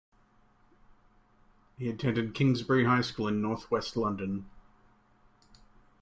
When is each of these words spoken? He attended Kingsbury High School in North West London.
He 1.77 1.87
attended 1.87 2.33
Kingsbury 2.33 2.85
High 2.85 3.01
School 3.01 3.27
in 3.27 3.39
North 3.39 3.69
West 3.69 3.95
London. 3.95 4.49